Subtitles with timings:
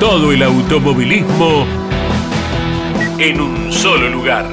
[0.00, 1.66] Todo el automovilismo
[3.18, 4.46] en un solo lugar.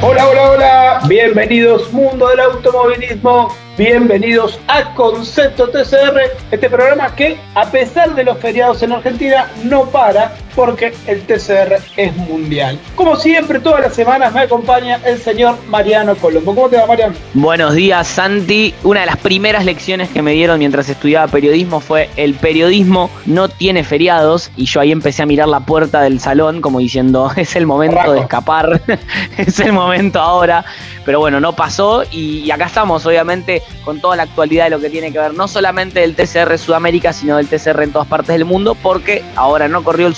[0.00, 6.20] Hola, hola, hola, bienvenidos mundo del automovilismo, bienvenidos a Concepto TCR,
[6.52, 11.76] este programa que a pesar de los feriados en Argentina no para porque el TCR
[11.96, 12.80] es mundial.
[12.96, 16.54] Como siempre, todas las semanas me acompaña el señor Mariano Colombo.
[16.54, 17.14] ¿Cómo te va, Mariano?
[17.34, 18.74] Buenos días, Santi.
[18.82, 23.48] Una de las primeras lecciones que me dieron mientras estudiaba periodismo fue el periodismo no
[23.48, 27.54] tiene feriados y yo ahí empecé a mirar la puerta del salón como diciendo, es
[27.54, 28.80] el momento de escapar,
[29.36, 30.64] es el momento ahora.
[31.04, 34.90] Pero bueno, no pasó y, acá estamos, obviamente, con toda la actualidad de lo que
[34.90, 38.44] tiene que ver no solamente del TCR Sudamérica, sino del TCR en todas partes del
[38.44, 40.16] mundo, porque ahora no corrió el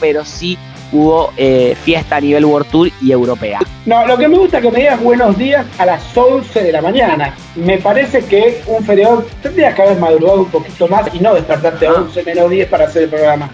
[0.00, 0.58] Pero sí
[0.92, 3.60] hubo eh, fiesta a nivel World Tour y europea.
[3.84, 6.72] No, lo que me gusta es que me digas buenos días a las 11 de
[6.72, 7.34] la mañana.
[7.56, 11.86] Me parece que un feriado tendrías que haber madrugado un poquito más y no despertarte
[11.86, 13.50] a 11 menos 10 para hacer el programa.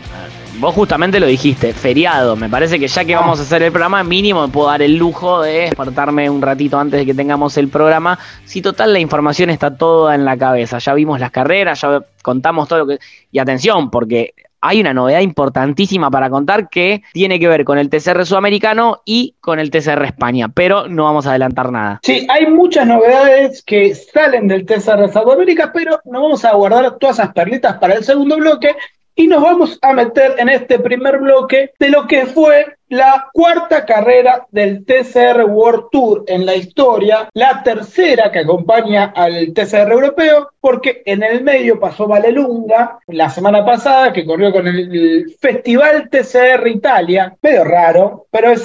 [0.59, 2.37] Vos justamente lo dijiste, feriado.
[2.37, 4.97] Me parece que ya que vamos a hacer el programa, mínimo me puedo dar el
[4.97, 8.19] lujo de despertarme un ratito antes de que tengamos el programa.
[8.45, 10.79] Si total la información está toda en la cabeza.
[10.79, 12.99] Ya vimos las carreras, ya contamos todo lo que...
[13.33, 17.91] Y atención, porque hay una novedad importantísima para contar que tiene que ver con el
[17.91, 22.01] TCR sudamericano y con el TCR España, pero no vamos a adelantar nada.
[22.03, 27.19] Sí, hay muchas novedades que salen del TCR Sudamérica, pero no vamos a guardar todas
[27.19, 28.77] esas perlitas para el segundo bloque
[29.15, 33.87] y nos vamos a meter en este primer bloque de lo que fue la cuarta
[33.87, 40.51] carrera del TCR World Tour en la historia, la tercera que acompaña al TCR europeo,
[40.61, 46.67] porque en el medio pasó Valelunga la semana pasada, que corrió con el Festival TCR
[46.69, 48.65] Italia, medio raro, pero es,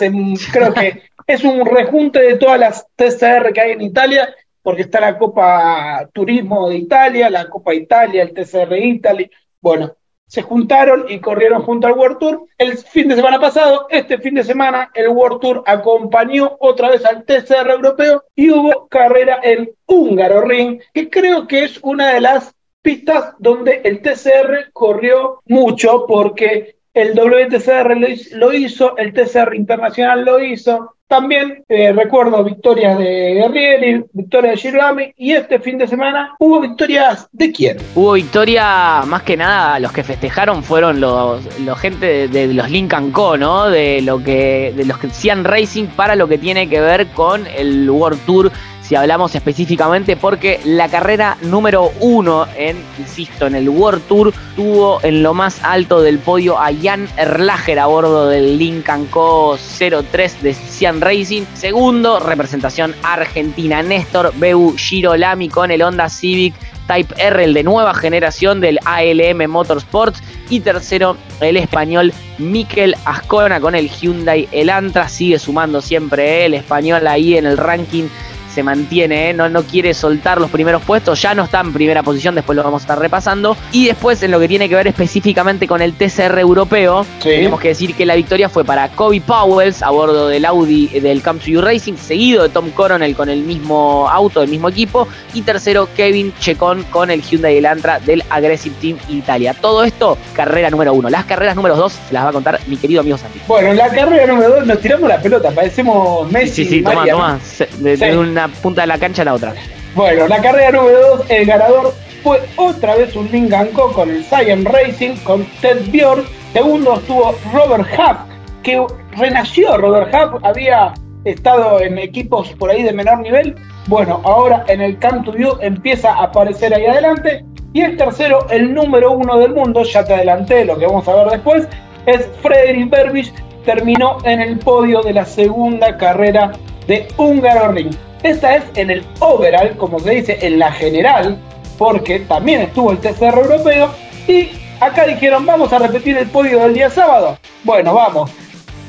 [0.52, 4.28] creo que es un rejunte de todas las TCR que hay en Italia,
[4.62, 9.32] porque está la Copa Turismo de Italia, la Copa Italia, el TCR Italy,
[9.62, 9.97] bueno,
[10.28, 12.48] se juntaron y corrieron junto al World Tour.
[12.58, 17.06] El fin de semana pasado, este fin de semana, el World Tour acompañó otra vez
[17.06, 22.22] al TCR europeo y hubo carrera en Húngaro Ring, que creo que es una de
[22.22, 27.96] las pistas donde el TCR corrió mucho porque el WTCR
[28.38, 34.62] lo hizo, el TCR Internacional lo hizo, también eh, recuerdo victorias de Guerrieri, victorias de
[34.62, 37.78] Girolami y este fin de semana hubo victorias de quién?
[37.96, 43.12] Hubo victoria, más que nada, los que festejaron fueron los, los gente de, los Lincoln
[43.12, 43.70] Co, ¿no?
[43.70, 47.48] De lo que, de los que hacían Racing para lo que tiene que ver con
[47.48, 48.52] el World Tour
[48.88, 55.04] si hablamos específicamente, porque la carrera número uno en, insisto, en el World Tour tuvo
[55.04, 60.42] en lo más alto del podio a Jan Erlacher a bordo del Lincoln Co 03
[60.42, 61.44] de Cian Racing.
[61.54, 66.54] Segundo, representación argentina, Néstor Beu Girolami con el Honda Civic
[66.88, 70.24] Type R, el de nueva generación del ALM Motorsports.
[70.50, 75.10] Y tercero, el español Mikel Ascona con el Hyundai Elantra.
[75.10, 78.08] Sigue sumando siempre el español ahí en el ranking
[78.58, 79.34] se mantiene, ¿eh?
[79.36, 82.64] no, no quiere soltar los primeros puestos, ya no está en primera posición, después lo
[82.64, 83.56] vamos a estar repasando.
[83.72, 87.68] Y después en lo que tiene que ver específicamente con el TCR europeo, tenemos que
[87.68, 91.62] decir que la victoria fue para Kobe Powells a bordo del Audi del Camp to
[91.62, 96.34] Racing, seguido de Tom Coronel con el mismo auto, del mismo equipo, y tercero Kevin
[96.40, 99.54] Checon con el Hyundai Elantra del Aggressive Team Italia.
[99.54, 101.12] Todo esto, carrera número uno.
[101.12, 103.40] Las carreras número dos se las va a contar mi querido amigo Santi.
[103.48, 106.66] Bueno, en la carrera número dos nos tiramos la pelota, parecemos Messi.
[106.66, 107.40] Sí, sí, toma, toma.
[107.78, 109.54] De, una punta de la cancha la otra.
[109.96, 111.94] Bueno, la carrera número 2, el ganador
[112.24, 116.24] fue otra vez un Lincoln Co con el Cyan Racing, con Ted Bjorn.
[116.54, 118.18] Segundo estuvo Robert Huff,
[118.64, 120.94] que renació Robert Huff, había
[121.26, 123.56] estado en equipos por ahí de menor nivel.
[123.88, 127.46] Bueno, ahora en el Canto View empieza a aparecer ahí adelante.
[127.74, 131.16] Y el tercero, el número uno del mundo, ya te adelanté lo que vamos a
[131.16, 131.68] ver después,
[132.06, 133.34] es Frederick Berbich,
[133.66, 136.54] terminó en el podio de la segunda carrera
[136.88, 137.94] de Húngaro Ring.
[138.24, 141.38] Esta es en el overall, como se dice, en la general,
[141.78, 143.92] porque también estuvo el TCR europeo.
[144.28, 144.50] Y
[144.80, 147.38] acá dijeron, vamos a repetir el podio del día sábado.
[147.64, 148.32] Bueno, vamos.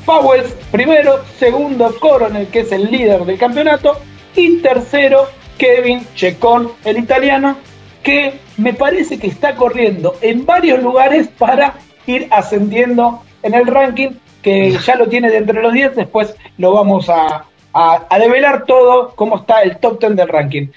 [0.05, 3.99] Powells primero, segundo Coronel, que es el líder del campeonato,
[4.35, 5.27] y tercero
[5.57, 7.57] Kevin Checón, el italiano,
[8.01, 11.75] que me parece que está corriendo en varios lugares para
[12.07, 14.11] ir ascendiendo en el ranking,
[14.41, 17.45] que ya lo tiene de entre los 10, después lo vamos a,
[17.79, 20.67] a, develar todo cómo está el top 10 del ranking.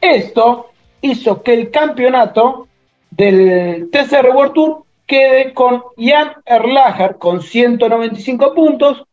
[0.00, 0.70] Esto
[1.00, 2.68] hizo que el campeonato
[3.10, 9.04] del TCR World Tour quede con Jan Erlacher con 195 puntos,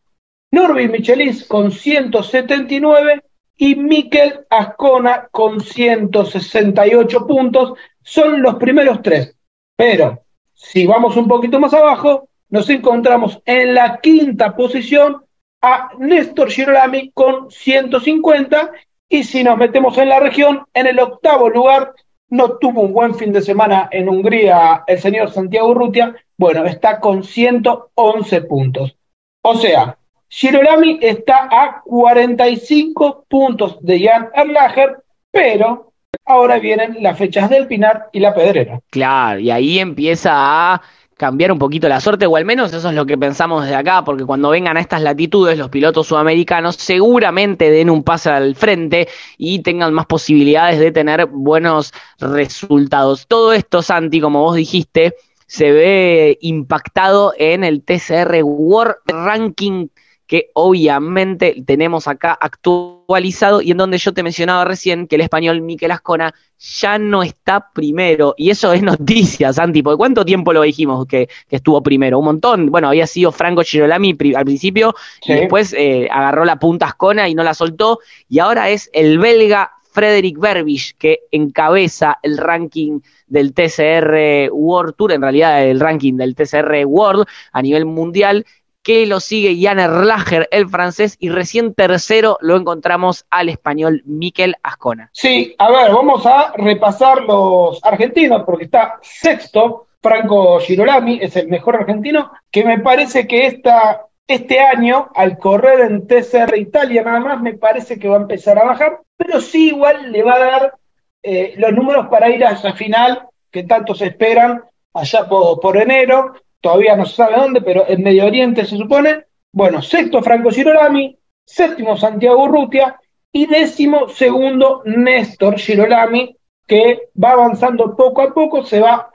[0.51, 3.23] Norby Michelis con 179
[3.57, 7.73] y Mikel Ascona con 168 puntos.
[8.03, 9.35] Son los primeros tres.
[9.75, 10.21] Pero
[10.53, 15.23] si vamos un poquito más abajo, nos encontramos en la quinta posición
[15.61, 18.71] a Néstor Girolami con 150
[19.09, 21.93] y si nos metemos en la región, en el octavo lugar,
[22.29, 26.99] no tuvo un buen fin de semana en Hungría el señor Santiago Urrutia, bueno, está
[26.99, 28.95] con 111 puntos.
[29.41, 29.97] O sea,
[30.29, 34.97] Girolami está a 45 puntos de Jan Erlacher,
[35.31, 35.91] pero
[36.25, 38.79] ahora vienen las fechas del Pinar y la Pedrera.
[38.91, 40.81] Claro, y ahí empieza a
[41.19, 44.05] cambiar un poquito la suerte, o al menos eso es lo que pensamos desde acá,
[44.05, 49.09] porque cuando vengan a estas latitudes los pilotos sudamericanos seguramente den un paso al frente
[49.37, 53.27] y tengan más posibilidades de tener buenos resultados.
[53.27, 59.89] Todo esto, Santi, como vos dijiste, se ve impactado en el TCR World Ranking
[60.29, 65.61] que obviamente tenemos acá actualizado y en donde yo te mencionaba recién que el español
[65.61, 68.35] Miquel Ascona ya no está primero.
[68.37, 72.19] Y eso es noticia, Santi, porque ¿cuánto tiempo lo dijimos que, estuvo primero?
[72.19, 72.69] Un montón.
[72.69, 74.93] Bueno, había sido Franco Girolami al principio
[75.25, 77.97] y después eh, agarró la punta Ascona y no la soltó.
[78.29, 85.11] Y ahora es el belga Frederick Berbich que encabeza el ranking del TCR World Tour,
[85.11, 88.45] en realidad el ranking del TCR World a nivel mundial
[88.89, 94.55] que lo sigue Jan Erlacher, el francés, y recién tercero lo encontramos al español Miquel
[94.63, 95.11] Ascona.
[95.13, 101.49] Sí, a ver, vamos a repasar los argentinos, porque está sexto Franco Girolami, es el
[101.49, 107.19] mejor argentino, que me parece que esta, este año, al correr en TCR Italia nada
[107.19, 110.39] más, me parece que va a empezar a bajar, pero sí igual le va a
[110.39, 110.73] dar
[111.21, 114.63] eh, los números para ir a esa final que tanto se esperan
[114.95, 119.25] allá por enero todavía no se sabe dónde, pero en Medio Oriente se supone.
[119.51, 122.99] Bueno, sexto Franco Girolami, séptimo Santiago Urrutia
[123.31, 126.35] y décimo segundo Néstor Girolami,
[126.67, 129.09] que va avanzando poco a poco, se va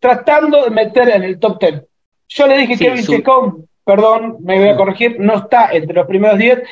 [0.00, 1.86] tratando de meter en el top ten.
[2.28, 6.06] Yo le dije que Kevin Secón, perdón, me voy a corregir, no está entre los
[6.06, 6.62] primeros 10,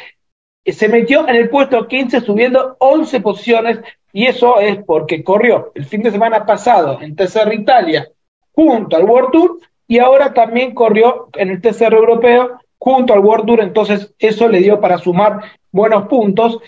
[0.67, 3.79] se metió en el puesto 15 subiendo 11 posiciones
[4.12, 8.09] y eso es porque corrió el fin de semana pasado en TCR Italia
[8.53, 13.47] junto al World Tour y ahora también corrió en el TCR europeo junto al World
[13.47, 15.41] Tour, entonces eso le dio para sumar
[15.73, 16.59] buenos puntos.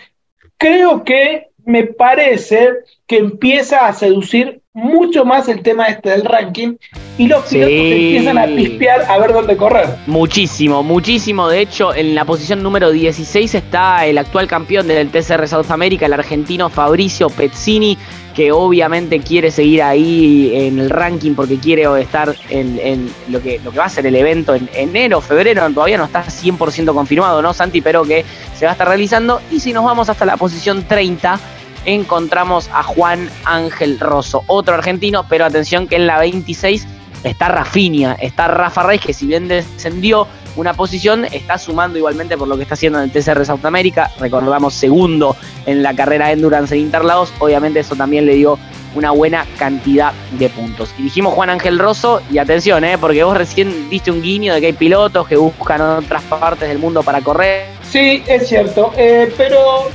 [0.56, 2.70] Creo que me parece
[3.06, 6.74] que empieza a seducir mucho más el tema este del ranking
[7.16, 9.88] y los pilotos empiezan a pispear a ver dónde correr.
[10.06, 11.48] Muchísimo, muchísimo.
[11.48, 16.04] De hecho, en la posición número 16 está el actual campeón del TCR South America,
[16.04, 17.96] el argentino Fabricio Pezzini,
[18.34, 23.70] que obviamente quiere seguir ahí en el ranking porque quiere estar en, lo, que, lo
[23.70, 27.54] que va a ser el evento en enero, febrero, todavía no está 100% confirmado, ¿no,
[27.54, 27.80] Santi?
[27.80, 29.40] Pero que se va a estar realizando.
[29.50, 31.40] Y si nos vamos hasta la posición 30,
[31.86, 36.86] encontramos a Juan Ángel Rosso, otro argentino, pero atención que en la 26
[37.24, 40.26] está Rafinha, está Rafa Reis, que si bien descendió
[40.56, 44.10] una posición, está sumando igualmente por lo que está haciendo en el TCR South America.
[44.18, 47.32] Recordamos segundo en la carrera Endurance en Interlagos.
[47.38, 48.58] Obviamente eso también le dio
[48.94, 50.94] una buena cantidad de puntos.
[50.98, 52.96] Y dijimos Juan Ángel Rosso, y atención, ¿eh?
[52.98, 56.78] porque vos recién diste un guiño de que hay pilotos que buscan otras partes del
[56.78, 57.66] mundo para correr.
[57.82, 59.90] Sí, es cierto, eh, pero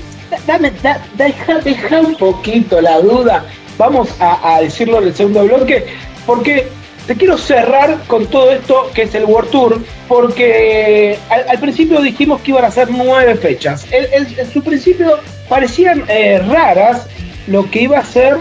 [0.46, 0.72] dame,
[1.16, 3.46] deja, un poquito la duda.
[3.78, 5.86] Vamos a, decirlo en el segundo bloque,
[6.26, 6.68] porque
[7.08, 12.42] te quiero cerrar con todo esto que es el World Tour, porque al, principio dijimos
[12.42, 13.88] que iban a ser nueve fechas.
[13.92, 15.18] en su principio
[15.50, 17.08] parecían eh, raras
[17.48, 18.38] lo que iba a ser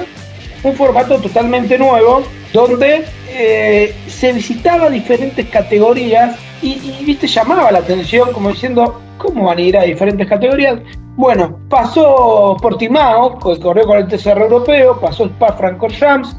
[0.63, 8.33] un formato totalmente nuevo, donde eh, se visitaba diferentes categorías y, viste llamaba la atención
[8.33, 10.79] como diciendo cómo van a ir a diferentes categorías.
[11.21, 16.35] Bueno, pasó Portimao, que corrió con el TCR europeo, pasó Spa Francorchamps,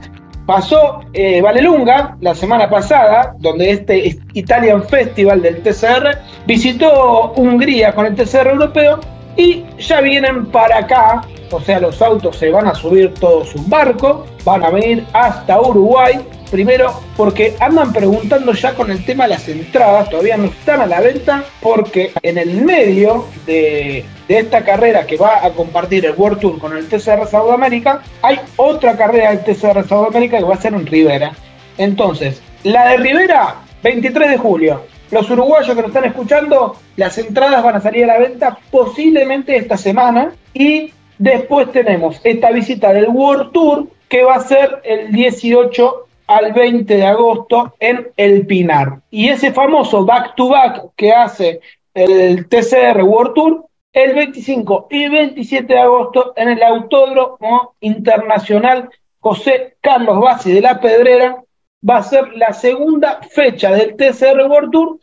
[0.47, 8.07] Pasó eh, Valelunga la semana pasada, donde este Italian Festival del TCR visitó Hungría con
[8.07, 8.99] el TCR europeo
[9.37, 11.21] y ya vienen para acá,
[11.51, 15.61] o sea, los autos se van a subir todos un barco, van a venir hasta
[15.61, 16.19] Uruguay,
[16.51, 20.85] primero porque andan preguntando ya con el tema de las entradas, todavía no están a
[20.85, 26.13] la venta, porque en el medio de, de esta carrera que va a compartir el
[26.13, 30.61] World Tour con el TCR Sudamérica, hay otra carrera del TCR Sudamérica que va a
[30.61, 31.31] ser en Rivera.
[31.77, 34.83] Entonces, la de Rivera, 23 de julio.
[35.09, 39.57] Los uruguayos que nos están escuchando, las entradas van a salir a la venta posiblemente
[39.57, 40.31] esta semana.
[40.53, 46.53] Y después tenemos esta visita del World Tour que va a ser el 18 al
[46.53, 49.01] 20 de agosto en El Pinar.
[49.11, 51.59] Y ese famoso back-to-back que hace
[51.93, 59.75] el TCR World Tour el 25 y 27 de agosto en el Autódromo Internacional José
[59.81, 61.43] Carlos Bassi de la Pedrera
[61.87, 64.99] va a ser la segunda fecha del TCR World Tour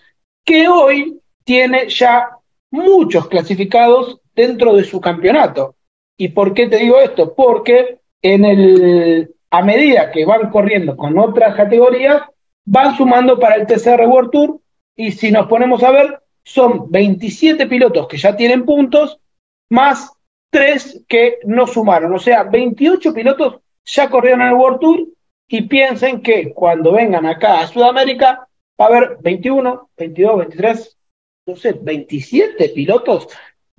[0.46, 2.30] que hoy tiene ya
[2.70, 5.74] muchos clasificados dentro de su campeonato.
[6.16, 7.34] ¿Y por qué te digo esto?
[7.34, 12.22] Porque en el, a medida que van corriendo con otras categorías,
[12.64, 14.60] van sumando para el TCR World Tour
[14.96, 19.18] y si nos ponemos a ver, son 27 pilotos que ya tienen puntos,
[19.70, 20.12] más
[20.50, 22.14] 3 que no sumaron.
[22.14, 25.06] O sea, 28 pilotos ya corrieron en el World Tour
[25.48, 28.48] y piensen que cuando vengan acá a Sudamérica
[28.80, 30.98] va a haber 21, 22, 23,
[31.46, 33.28] no sé, 27 pilotos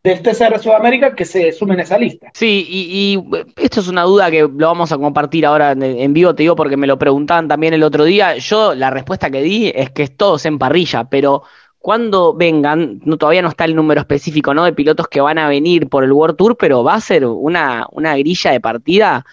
[0.04, 2.32] del TCR Sudamérica que se sumen a esa lista.
[2.34, 3.24] Sí, y,
[3.58, 6.78] esto es una duda que lo vamos a compartir ahora en, vivo, te digo, porque
[6.78, 8.38] me lo preguntaban también el otro día.
[8.38, 11.44] Yo la respuesta que di es que es todos en parrilla, pero
[11.78, 14.66] cuando vengan, no, todavía no está el número específico ¿no?
[14.66, 17.88] de pilotos que van a venir por el World Tour, pero va a ser una,
[17.92, 19.26] una grilla de partida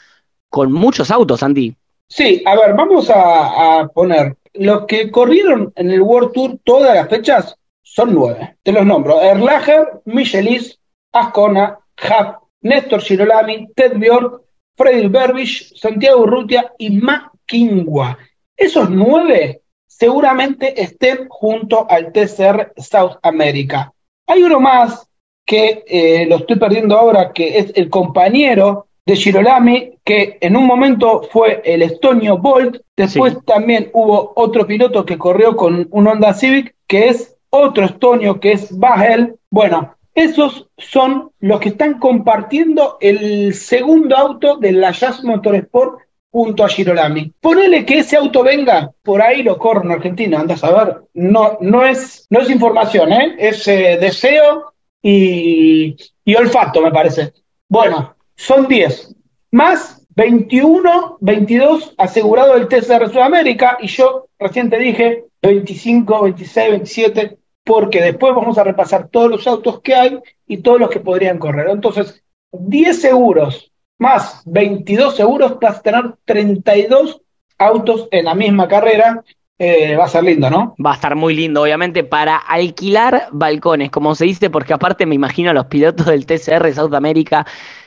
[0.49, 1.77] con muchos autos, Andy.
[2.09, 4.37] Sí, a ver, vamos a, poner.
[4.55, 8.57] Los que corrieron en el World Tour todas las fechas son nueve.
[8.63, 9.23] Te los nombro.
[9.23, 10.79] Erlacher, Michelis,
[11.13, 14.43] Ascona, Hack, Néstor Girolami, Ted Bjork,
[14.77, 18.19] Freddy Berbich, Santiago Urrutia y Maquingua.
[18.57, 23.93] Esos nueve seguramente estén junto al TCR South America.
[24.27, 25.09] Hay uno más
[25.47, 30.67] que eh, lo estoy perdiendo ahora, que es el compañero de Girolami, que en un
[30.67, 36.35] momento fue el estonio Bolt, después también hubo otro piloto que corrió con un Honda
[36.35, 39.37] Civic, que es otro estonio, que es Bahel.
[39.51, 46.65] Bueno, esos son los que están compartiendo el segundo auto de la Jazz Motorsport junto
[46.65, 47.33] a Girolami.
[47.41, 50.97] Ponele que ese auto venga, por ahí lo corro en Argentina, andas a ver.
[51.15, 53.37] No, no, es, no es información, ¿eh?
[53.39, 54.73] es eh, deseo
[55.03, 57.33] y, y olfato, me parece.
[57.69, 59.15] Bueno, son 10,
[59.51, 67.39] más 21, 22 asegurado del TCR Sudamérica y yo recién te dije 25, 26, 27,
[67.67, 71.39] porque después vamos a repasar todos los autos que hay y todos los que podrían
[71.39, 71.69] correr.
[71.69, 77.21] Entonces, 10 seguros más 22 seguros vas a tener 32
[77.59, 79.25] autos en la misma carrera
[79.59, 80.77] eh, va a ser lindo, ¿no?
[80.85, 85.15] Va a estar muy lindo, obviamente, para alquilar balcones, como se dice, porque aparte me
[85.15, 87.47] imagino a los pilotos del TCR South America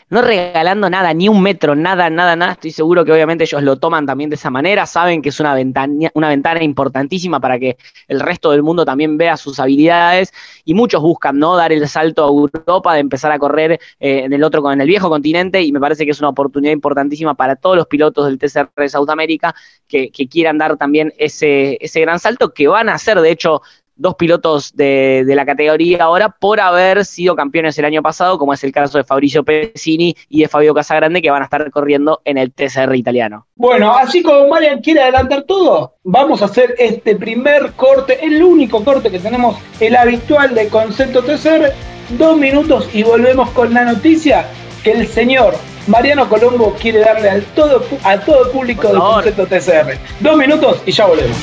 [0.10, 2.54] no regalando nada, ni un metro, nada, nada, nada.
[2.54, 5.54] Estoy seguro que obviamente ellos lo toman también de esa manera, saben que es una
[5.54, 10.34] ventana, una ventana importantísima para que el resto del mundo también vea sus habilidades
[10.66, 11.56] y muchos buscan, ¿no?
[11.56, 14.88] Dar el salto a Europa, de empezar a correr eh, en el otro, en el
[14.88, 18.39] viejo continente y me parece que es una oportunidad importantísima para todos los pilotos del
[18.39, 19.54] TCR de Sudamérica
[19.88, 23.62] que, que quieran dar también ese, ese gran salto que van a hacer, de hecho,
[24.00, 28.63] dos pilotos de, la categoría ahora por haber sido campeones el año pasado, como es
[28.63, 32.38] el caso de Fabricio Pesini y de Fabio Casagrande, que van a estar corriendo en
[32.38, 33.46] el TCR italiano.
[33.56, 38.84] Bueno, así como Marian quiere adelantar todo, vamos a hacer este primer corte, el único
[38.84, 41.74] corte que tenemos, el habitual de Concepto TCR,
[42.18, 44.48] dos minutos y volvemos con la noticia
[44.84, 45.53] que el señor
[45.88, 49.98] Mariano Colombo quiere darle al todo, a todo el público del Concepto TCR.
[50.20, 51.38] Dos minutos y ya volvemos.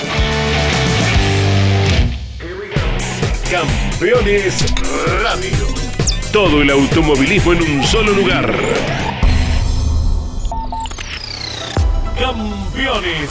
[3.50, 4.74] Campeones
[5.22, 5.66] Radio.
[6.32, 8.52] Todo el automovilismo en un solo lugar.
[12.18, 13.30] Campeones.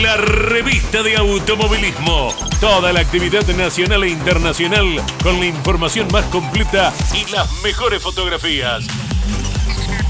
[0.00, 2.32] La revista de automovilismo.
[2.58, 4.86] Toda la actividad nacional e internacional
[5.22, 8.86] con la información más completa y las mejores fotografías.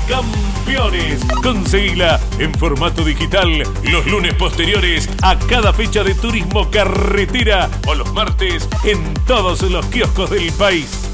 [0.09, 1.25] Campeones.
[1.43, 8.13] Conseguila en formato digital los lunes posteriores a cada fecha de turismo carretera o los
[8.13, 11.11] martes en todos los kioscos del país.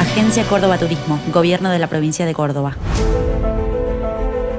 [0.00, 2.76] Agencia Córdoba Turismo, Gobierno de la Provincia de Córdoba.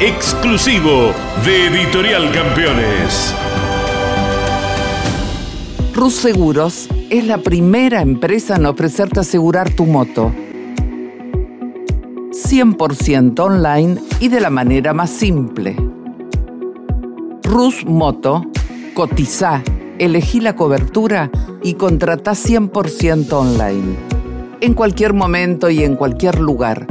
[0.00, 1.12] Exclusivo
[1.44, 3.32] de Editorial Campeones.
[5.94, 10.32] Rus Seguros es la primera empresa en ofrecerte asegurar tu moto.
[12.32, 15.76] 100% online y de la manera más simple.
[17.44, 18.42] Rus Moto,
[18.94, 19.62] cotiza,
[20.00, 21.30] elegí la cobertura
[21.62, 23.94] y contrata 100% online.
[24.60, 26.88] En cualquier momento y en cualquier lugar.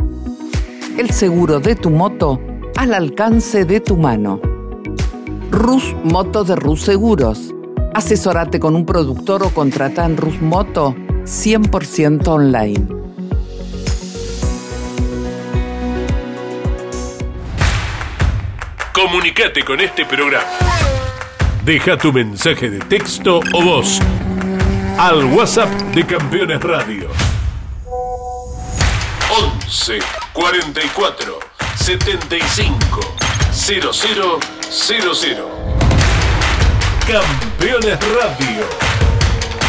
[0.97, 2.39] El seguro de tu moto
[2.75, 4.39] al alcance de tu mano.
[5.51, 7.53] Rus Moto de Rus Seguros.
[7.93, 12.87] Asesórate con un productor o contrata en Rus Moto 100% online.
[18.93, 20.45] Comunicate con este programa.
[21.65, 23.99] Deja tu mensaje de texto o voz
[24.97, 27.09] al WhatsApp de Campeones Radio.
[29.29, 29.99] 11
[30.33, 32.99] 44 75
[33.51, 34.39] 0000.
[37.07, 38.65] Campeones Radio.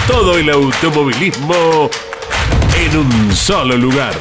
[0.07, 1.91] Todo el automovilismo
[2.77, 4.15] en un solo lugar.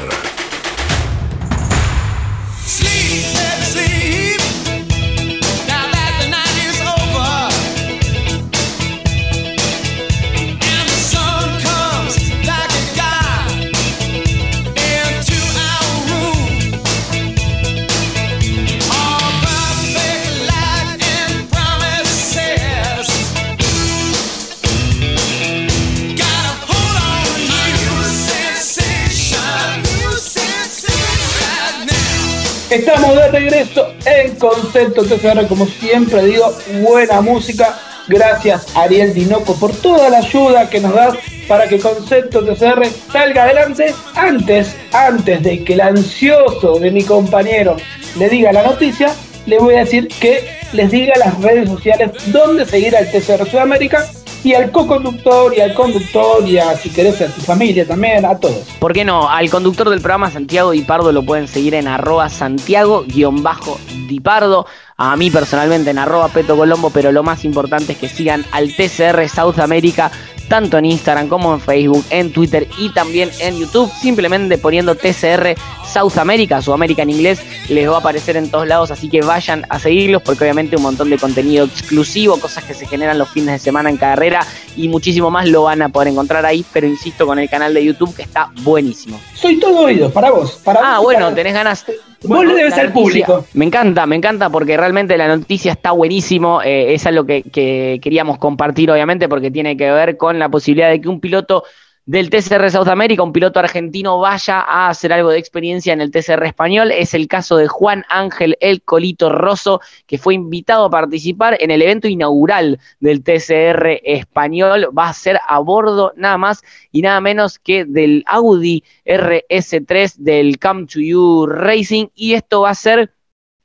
[32.74, 36.52] Estamos de regreso en Concepto TCR, como siempre digo,
[36.82, 37.78] buena música.
[38.08, 41.14] Gracias Ariel Dinoco por toda la ayuda que nos das
[41.46, 43.94] para que Concepto TCR salga adelante.
[44.16, 47.76] Antes, antes de que el ansioso de mi compañero
[48.18, 49.14] le diga la noticia,
[49.46, 54.04] le voy a decir que les diga las redes sociales donde seguir al TCR Sudamérica
[54.44, 58.38] y al co-conductor y al conductor y a, si querés, a tu familia también, a
[58.38, 58.68] todos.
[58.78, 59.28] ¿Por qué no?
[59.28, 64.66] Al conductor del programa Santiago Dipardo lo pueden seguir en arroba Santiago-Dipardo.
[64.96, 68.76] A mí personalmente en arroba Peto Colombo, pero lo más importante es que sigan al
[68.76, 70.12] TCR South America
[70.48, 75.54] tanto en Instagram como en Facebook, en Twitter y también en YouTube, simplemente poniendo TCR
[75.94, 79.64] South America, Sudamérica en inglés, les va a aparecer en todos lados, así que vayan
[79.68, 83.52] a seguirlos porque obviamente un montón de contenido exclusivo, cosas que se generan los fines
[83.52, 84.44] de semana en carrera
[84.76, 87.84] y muchísimo más lo van a poder encontrar ahí, pero insisto con el canal de
[87.84, 89.20] YouTube que está buenísimo.
[89.34, 90.58] Soy todo oído, para vos.
[90.64, 91.84] Para ah, vos, bueno, para- tenés ganas.
[92.26, 93.46] Vos Bueno, le debes la al noticia- público.
[93.54, 96.62] Me encanta, me encanta porque realmente la noticia está buenísimo.
[96.62, 100.88] Eh, es algo que, que queríamos compartir, obviamente, porque tiene que ver con la posibilidad
[100.90, 101.64] de que un piloto
[102.06, 106.10] del TCR South America, un piloto argentino, vaya a hacer algo de experiencia en el
[106.10, 106.90] TCR español.
[106.92, 111.70] Es el caso de Juan Ángel El Colito Rosso, que fue invitado a participar en
[111.70, 114.90] el evento inaugural del TCR español.
[114.96, 116.62] Va a ser a bordo nada más
[116.92, 122.08] y nada menos que del Audi RS3 del Come to You Racing.
[122.14, 123.14] Y esto va a ser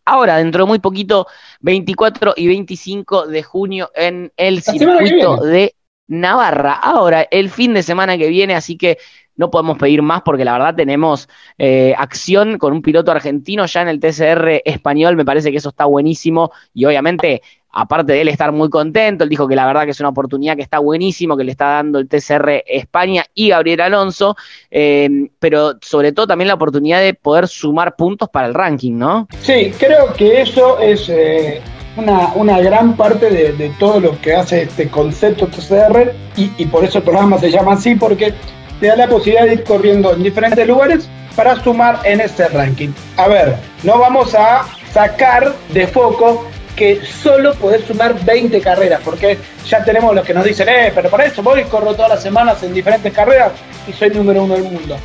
[0.06, 1.28] ahora, dentro de muy poquito,
[1.60, 5.76] 24 y 25 de junio en el circuito de
[6.10, 6.74] Navarra.
[6.74, 8.98] Ahora, el fin de semana que viene, así que
[9.40, 13.82] no podemos pedir más porque la verdad tenemos eh, acción con un piloto argentino ya
[13.82, 17.42] en el TCR español, me parece que eso está buenísimo y obviamente
[17.72, 20.58] aparte de él estar muy contento, él dijo que la verdad que es una oportunidad
[20.58, 24.36] que está buenísimo, que le está dando el TCR España y Gabriel Alonso,
[24.72, 29.28] eh, pero sobre todo también la oportunidad de poder sumar puntos para el ranking, ¿no?
[29.42, 31.62] Sí, creo que eso es eh,
[32.00, 36.66] una, una gran parte de, de todo lo que hace este concepto TCR y, y
[36.66, 38.34] por eso el programa se llama así, porque
[38.80, 42.90] te da la posibilidad de ir corriendo en diferentes lugares para sumar en ese ranking.
[43.18, 49.38] A ver, no vamos a sacar de foco que solo podés sumar 20 carreras, porque
[49.68, 52.24] ya tenemos los que nos dicen, eh, pero para eso voy y corro todas las
[52.24, 53.52] semanas en diferentes carreras
[53.88, 54.98] y soy número uno del mundo.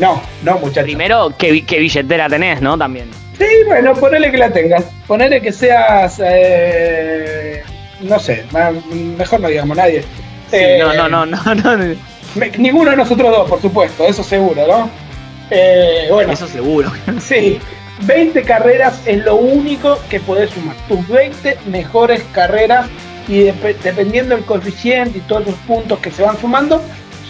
[0.00, 0.84] No, no, muchachos.
[0.84, 2.76] Primero, ¿qué, qué billetera tenés, no?
[2.76, 3.21] También.
[3.38, 4.84] Sí, bueno, ponele que la tengas.
[5.06, 6.20] Ponele que seas.
[6.24, 7.62] eh,
[8.00, 8.44] no sé,
[9.16, 10.02] mejor no digamos nadie.
[10.50, 11.94] Sí, Eh, no, no, no, no, no,
[12.34, 14.90] me- ninguno de nosotros dos, por supuesto, eso seguro, ¿no?
[15.50, 16.90] Eh, bueno, eso seguro.
[17.20, 17.58] sí.
[18.04, 20.74] 20 carreras es lo único que podés sumar.
[20.88, 22.86] Tus 20 mejores carreras
[23.28, 26.82] y dep- dependiendo del coeficiente y todos los puntos que se van sumando,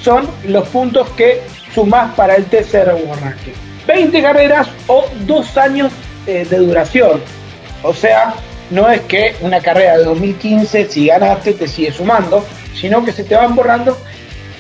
[0.02, 1.42] son los puntos que
[1.74, 3.52] sumás para el TCR World Ranking.
[3.87, 5.92] 20 carreras o dos años
[6.27, 7.21] eh, de duración.
[7.83, 8.35] O sea,
[8.71, 13.25] no es que una carrera de 2015, si ganaste, te sigue sumando, sino que se
[13.25, 13.99] te van borrando.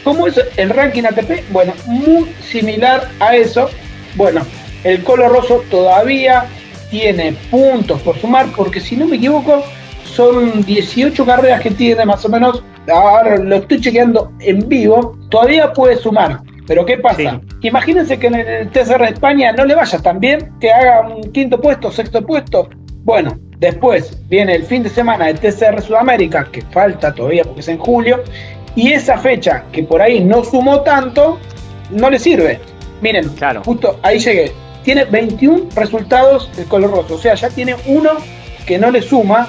[0.04, 1.50] ¿Cómo es el ranking ATP?
[1.50, 3.70] Bueno, muy similar a eso.
[4.16, 4.44] Bueno,
[4.84, 6.46] el Colo Rosso todavía
[6.90, 9.64] tiene puntos por sumar, porque si no me equivoco,
[10.04, 12.62] son 18 carreras que tiene más o menos.
[12.92, 15.16] Ahora lo estoy chequeando en vivo.
[15.30, 16.40] Todavía puede sumar.
[16.66, 17.40] Pero ¿qué pasa?
[17.62, 21.32] Imagínense que en el TCR de España no le vaya tan bien, que haga un
[21.32, 22.68] quinto puesto, sexto puesto.
[23.04, 27.68] Bueno, después viene el fin de semana de TCR Sudamérica, que falta todavía porque es
[27.68, 28.22] en julio,
[28.76, 31.38] y esa fecha que por ahí no sumó tanto,
[31.90, 32.60] no le sirve.
[33.00, 33.62] Miren, claro.
[33.64, 34.52] justo ahí llegué.
[34.84, 38.10] Tiene 21 resultados el color rojo, o sea, ya tiene uno
[38.66, 39.48] que no le suma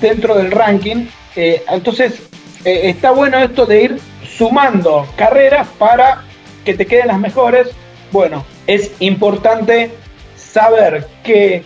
[0.00, 1.06] dentro del ranking.
[1.36, 2.22] Eh, entonces,
[2.64, 6.24] eh, está bueno esto de ir sumando carreras para
[6.64, 7.68] que te queden las mejores.
[8.10, 9.90] Bueno, es importante
[10.36, 11.62] saber que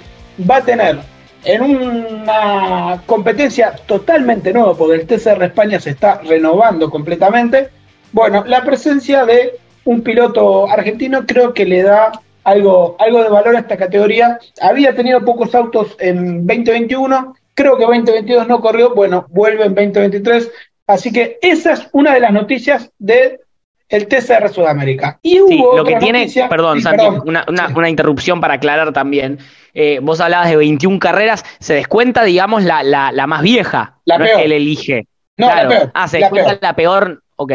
[0.48, 0.98] va a tener
[1.44, 7.68] en una competencia totalmente nueva, porque el TCR España se está renovando completamente.
[8.12, 12.12] Bueno, la presencia de un piloto argentino creo que le da
[12.44, 14.38] algo, algo de valor a esta categoría.
[14.60, 20.50] Había tenido pocos autos en 2021, creo que 2022 no corrió, bueno, vuelve en 2023.
[20.86, 23.40] Así que esa es una de las noticias de
[23.88, 25.18] el TCR Sudamérica.
[25.22, 29.38] Y hubo lo que tiene, perdón, Santi, Una, interrupción para aclarar también.
[29.74, 34.00] Eh, vos hablabas de 21 carreras, se descuenta, digamos, la, la, más vieja.
[34.04, 34.36] La no peor.
[34.36, 35.06] Es que él elige.
[35.36, 35.90] No, la peor.
[35.94, 37.22] Ah, se descuenta la peor.
[37.36, 37.52] Ok.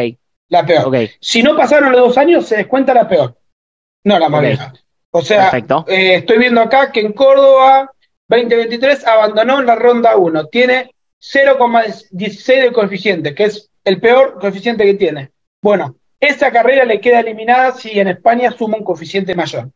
[0.48, 1.08] La peor.
[1.20, 3.36] Si no pasaron los dos años, se descuenta la peor.
[4.04, 4.72] No la más vieja.
[5.10, 5.50] O sea,
[5.88, 7.92] eh, estoy viendo acá que en Córdoba
[8.28, 10.46] 2023 abandonó en la ronda 1.
[10.46, 15.30] Tiene 0,16 de coeficiente, que es el peor coeficiente que tiene.
[15.60, 19.70] Bueno, esa carrera le queda eliminada si en España suma un coeficiente mayor.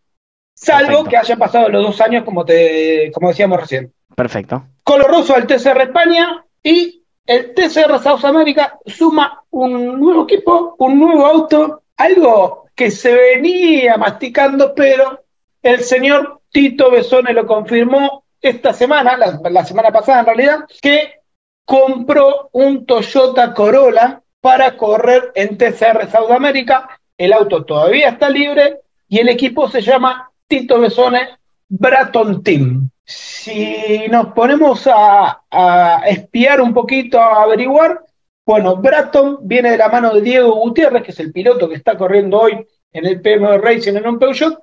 [0.54, 3.92] Salvo que hayan pasado los dos años, como, te, como decíamos recién.
[4.14, 4.64] Perfecto.
[4.84, 11.26] Coloroso al TCR España y el TCR South America suma un nuevo equipo, un nuevo
[11.26, 15.24] auto, algo que se venía masticando, pero
[15.62, 21.22] el señor Tito Besone lo confirmó esta semana, la, la semana pasada en realidad, que
[21.64, 27.00] compró un Toyota Corolla para correr en TCR Sudamérica.
[27.16, 31.28] El auto todavía está libre y el equipo se llama Tito Besone
[31.68, 32.90] Braton Team.
[33.04, 35.42] Si nos ponemos a,
[36.06, 38.00] espiar un poquito, a averiguar,
[38.44, 41.96] bueno, Braton viene de la mano de Diego Gutiérrez, que es el piloto que está
[41.96, 44.60] corriendo hoy en el PMO Racing en un Peugeot.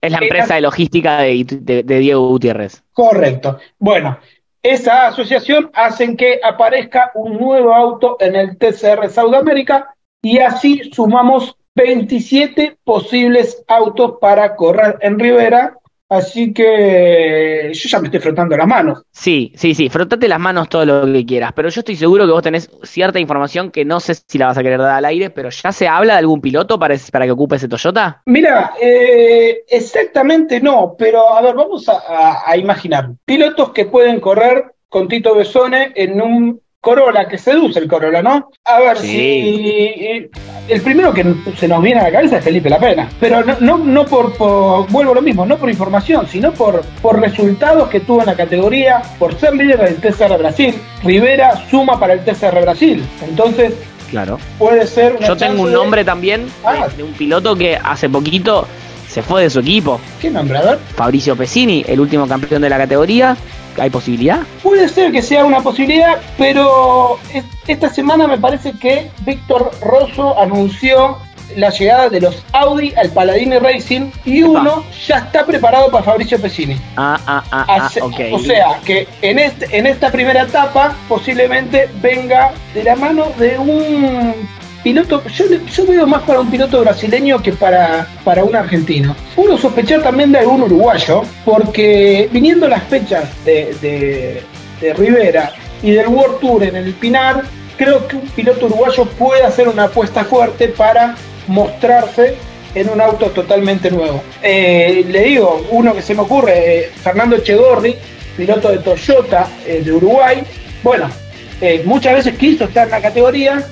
[0.00, 2.82] Es la empresa de logística de, Diego Gutiérrez.
[2.92, 3.58] Correcto.
[3.78, 4.18] Bueno,
[4.62, 11.56] esa asociación hacen que aparezca un nuevo auto en el TCR Sudamérica y así sumamos
[11.74, 15.79] 27 posibles autos para correr en Rivera
[16.10, 19.04] Así que yo ya me estoy frotando las manos.
[19.12, 22.32] Sí, sí, sí, frotate las manos todo lo que quieras, pero yo estoy seguro que
[22.32, 25.30] vos tenés cierta información que no sé si la vas a querer dar al aire,
[25.30, 28.22] pero ¿ya se habla de algún piloto para, para que ocupe ese Toyota?
[28.26, 33.10] Mira, eh, exactamente no, pero a ver, vamos a, imaginar.
[33.24, 38.50] Pilotos que pueden correr con Tito Besone en un Corolla, que seduce el Corolla, ¿no?
[38.64, 40.30] A ver si.
[40.66, 43.06] El primero que se nos viene a la cabeza es Felipe La Pena.
[43.20, 44.38] Pero no, no, no por,
[44.88, 48.34] Vuelvo a lo mismo, no por información, sino por, por resultados que tuvo en la
[48.34, 50.74] categoría, por ser líder del TCR Brasil.
[51.04, 53.04] Rivera suma para el TCR Brasil.
[53.28, 53.74] Entonces.
[54.08, 54.38] Claro.
[54.58, 55.18] Puede ser.
[55.20, 56.88] Yo tengo un nombre también ah.
[56.96, 58.66] de, un piloto que hace poquito
[59.06, 60.00] se fue de su equipo.
[60.18, 60.56] ¿Qué nombre?
[60.56, 60.78] A ver.
[60.94, 63.36] Fabricio Pesini, el último campeón de la categoría.
[63.78, 64.40] ¿Hay posibilidad?
[64.62, 67.18] Puede ser que sea una posibilidad, pero
[67.66, 71.18] esta semana me parece que Víctor Rosso anunció
[71.56, 76.40] la llegada de los Audi al Paladini Racing y uno ya está preparado para Fabricio
[76.40, 76.76] Pesini.
[76.96, 77.90] Ah, ah, ah, ah
[78.32, 83.58] O sea que en, este, en esta primera etapa posiblemente venga de la mano de
[83.58, 84.48] un
[84.82, 89.14] piloto, yo, veo más para un piloto brasileño que para, para un argentino.
[89.36, 94.42] Uno sospechar también de algún uruguayo, porque viniendo las fechas de, de,
[94.94, 97.42] Rivera y del World Tour en el Pinar,
[97.76, 101.16] creo que un piloto uruguayo puede hacer una apuesta fuerte para
[101.46, 102.36] mostrarse
[102.74, 104.22] en un auto totalmente nuevo.
[104.42, 107.94] Eh, le digo, uno que se me ocurre, eh, Fernando Echegorri,
[108.36, 110.42] piloto de Toyota eh, de Uruguay.
[110.82, 111.10] Bueno,
[111.84, 113.62] muchas veces quiso estar en la categoría,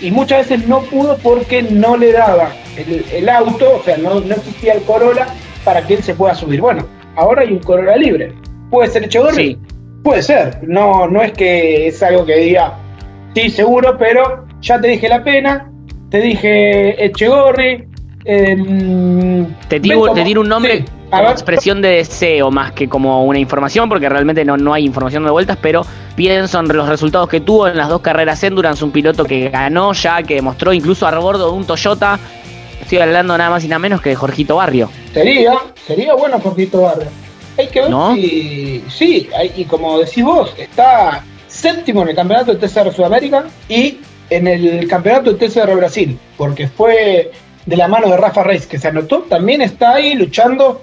[0.00, 4.74] y muchas veces no pudo porque no le daba el, auto, o sea, no, existía
[4.74, 5.26] el Corolla
[5.64, 6.60] para que él se pueda subir.
[6.60, 8.32] Bueno, ahora hay un Corolla libre.
[8.70, 9.36] ¿Puede ser Echegorri?
[9.36, 9.58] Sí.
[10.02, 12.78] Puede ser, no, no es que es algo que diga,
[13.34, 15.70] sí, seguro, pero ya te dije la pena,
[16.10, 17.88] te dije Echegorri.
[18.24, 23.38] Eh, te, tiro, te tiro un nombre como expresión de deseo más que como una
[23.38, 25.82] información, porque realmente no, no hay información de vueltas, pero
[26.14, 29.92] pienso en los resultados que tuvo en las dos carreras Endurance, un piloto que ganó
[29.92, 32.18] ya, que demostró incluso a bordo de un Toyota.
[32.80, 34.90] Estoy hablando nada más y nada menos que de Jorgito Barrio.
[35.12, 35.54] Sería,
[35.86, 37.08] sería bueno Jorgito Barrio.
[37.58, 38.84] Hay que ver si.
[38.88, 44.46] Sí, y como decís vos, está séptimo en el campeonato de TCR Sudamérica y en
[44.46, 47.30] el campeonato de TCR Brasil, porque fue
[47.64, 50.82] de la mano de Rafa Reis que se anotó, también está ahí luchando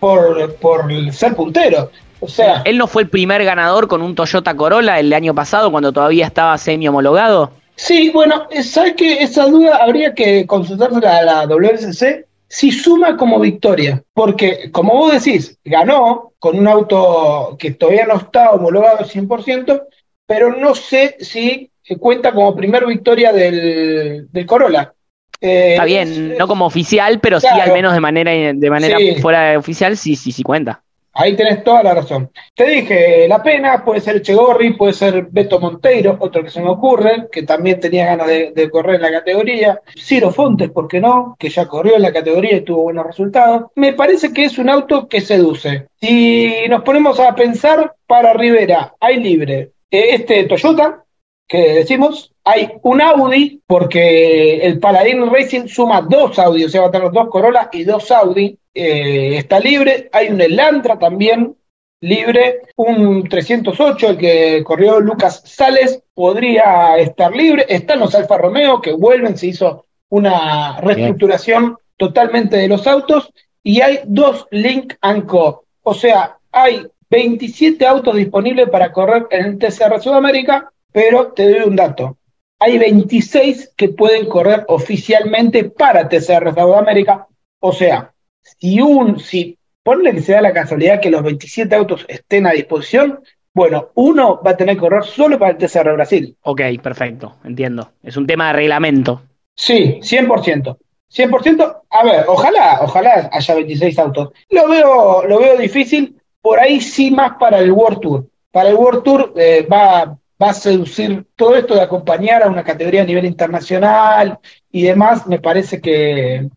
[0.00, 1.90] por, por ser puntero.
[2.20, 5.70] O sea, él no fue el primer ganador con un Toyota Corolla el año pasado
[5.70, 7.50] cuando todavía estaba semi homologado.
[7.76, 13.38] Sí, bueno, sabes que esa duda habría que consultársela a la WSC si suma como
[13.40, 19.08] victoria, porque como vos decís, ganó con un auto que todavía no está homologado al
[19.08, 19.82] 100%,
[20.26, 24.94] pero no sé si cuenta como primer victoria del, del Corolla.
[25.40, 29.58] Eh, Está bien, no como oficial, pero sí al menos de manera, de manera fuera
[29.58, 30.82] oficial, sí, sí, sí cuenta.
[31.18, 32.30] Ahí tenés toda la razón.
[32.54, 36.68] Te dije, la pena puede ser Chegorri, puede ser Beto Monteiro, otro que se me
[36.68, 39.80] ocurre, que también tenía ganas de, correr en la categoría.
[39.96, 41.34] Ciro Fontes, ¿por qué no?
[41.38, 43.70] Que ya corrió en la categoría y tuvo buenos resultados.
[43.76, 45.88] Me parece que es un auto que seduce.
[45.98, 51.04] Si nos ponemos a pensar, para Rivera hay libre eh, este Toyota,
[51.48, 56.86] que decimos, hay un Audi, porque el Paladin Racing suma dos Audi, o sea, va
[56.86, 61.56] a tener dos Corolla y dos Audi, eh, está libre, hay un Elantra también
[62.00, 68.80] libre, un 308, el que corrió Lucas Sales, podría estar libre, están los Alfa Romeo,
[68.80, 73.32] que vuelven, se hizo una reestructuración totalmente de los autos,
[73.64, 74.94] y hay dos Link
[75.26, 75.64] Co.
[75.82, 81.68] O sea, hay 27 autos disponibles para correr en el TCR Sudamérica, pero te doy
[81.68, 82.16] un dato.
[82.58, 87.26] Hay 26 que pueden correr oficialmente para TCR Sudamérica.
[87.60, 92.04] O sea, si un, si ponle que se da la casualidad que los 27 autos
[92.08, 93.20] estén a disposición,
[93.52, 96.36] bueno, uno va a tener que correr solo para el TCR Brasil.
[96.42, 97.90] Ok, perfecto, entiendo.
[98.02, 99.22] Es un tema de reglamento.
[99.54, 100.76] Sí, 100%.
[101.08, 104.30] 100%, a ver, ojalá, ojalá haya 26 autos.
[104.50, 108.26] Lo veo, lo veo difícil, por ahí sí más para el World Tour.
[108.50, 112.64] Para el World Tour eh, va, va a seducir todo esto de acompañar a una
[112.64, 114.38] categoría a nivel internacional
[114.70, 116.48] y demás, me parece que,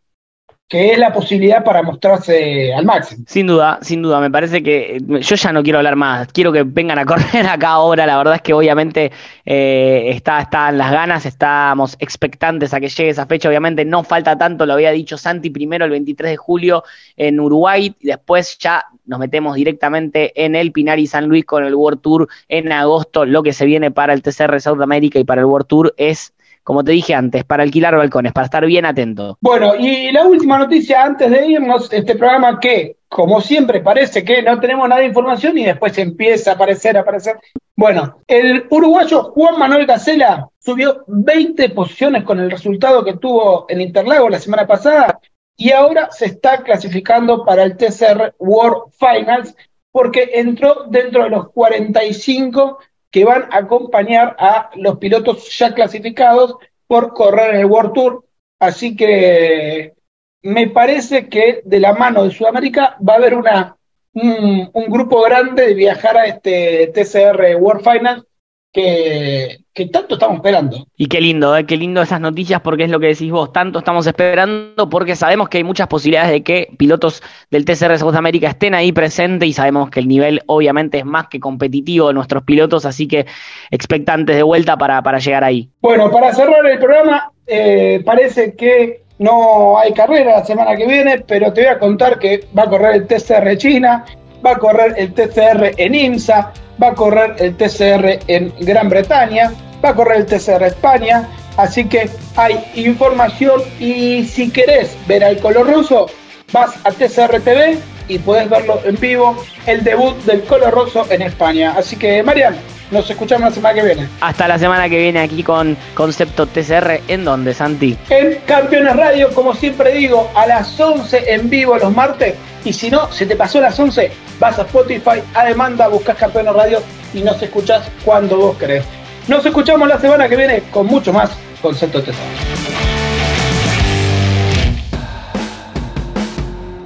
[0.70, 3.24] que es la posibilidad para mostrarse al máximo.
[3.28, 6.52] Sin duda, sin duda, me parece que eh, yo ya no quiero hablar más, quiero
[6.52, 9.12] que vengan a correr acá ahora, la verdad es que obviamente
[9.46, 14.38] eh, está, están las ganas, estamos expectantes a que llegue esa fecha, obviamente no falta
[14.38, 16.84] tanto, lo había dicho Santi primero el 23 de julio
[17.18, 21.66] en Uruguay, y después ya nos metemos directamente en el Pinar y San Luis con
[21.66, 25.24] el World Tour en agosto, lo que se viene para el TCR South America y
[25.24, 26.32] para el World Tour es
[26.70, 29.40] como te dije antes, para alquilar balcones, para estar bien atento.
[29.42, 34.44] Bueno, y la última noticia antes de irnos, este programa que, como siempre, parece que
[34.44, 37.40] no tenemos nada de información y después empieza a aparecer, a aparecer.
[37.76, 43.82] Bueno, el uruguayo Juan Manuel Gacela subió 20 posiciones con el resultado que tuvo en
[43.82, 45.20] Interlago la semana pasada
[45.58, 49.56] y ahora se está clasificando para el TCR World Finals
[49.92, 52.78] porque entró dentro de los 45
[53.12, 56.56] que van a acompañar a los pilotos ya clasificados
[56.88, 58.26] por correr en el World Tour.
[58.60, 59.93] Así que
[60.41, 63.78] me parece que de la mano de Sudamérica va a haber una,
[64.13, 68.26] un, grupo grande de viajar a este TCR World Final
[68.72, 69.60] que,
[69.92, 70.86] tanto estamos esperando.
[70.96, 71.66] Y qué lindo, ¿eh?
[71.66, 75.50] qué lindo esas noticias porque es lo que decís vos, tanto estamos esperando porque sabemos
[75.50, 79.54] que hay muchas posibilidades de que pilotos del TCR de América estén ahí presentes y
[79.54, 83.26] sabemos que el nivel obviamente es más que competitivo de nuestros pilotos, así que
[83.72, 85.70] expectantes de vuelta para, para llegar ahí.
[85.82, 91.24] Bueno, para cerrar el programa, eh, parece que no hay carrera la semana que viene,
[91.26, 94.06] pero te voy a contar que va a correr el TCR China,
[94.46, 99.52] va a correr el TCR en IMSA, va a correr el TCR en Gran Bretaña,
[99.84, 105.38] va a correr el TCR España, así que hay información y si querés ver al
[105.39, 106.08] color roso,
[106.52, 111.22] vas a TCR TV y puedes verlo en vivo, el debut del color roso en
[111.22, 111.76] España.
[111.78, 112.56] Así que, Marian,
[112.91, 114.08] nos escuchamos la semana que viene.
[114.21, 117.02] Hasta la semana que viene aquí con Concepto TCR.
[117.08, 117.97] ¿En dónde, Santi?
[118.10, 122.36] En Campeones Radio, como siempre digo, a las 11 en vivo los martes.
[122.65, 126.54] Y si no, se te pasó las 11, vas a Spotify, a demanda, buscas Campeones
[126.54, 126.82] Radio
[127.13, 128.84] y nos escuchás cuando vos querés.
[129.28, 132.13] Nos escuchamos la semana que viene con mucho más Concepto TCR.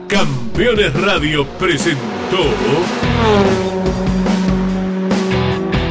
[0.08, 2.04] Campeones Radio presentó